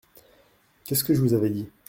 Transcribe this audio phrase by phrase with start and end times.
[0.83, 1.69] Qu’est-ce que je vous avais dit!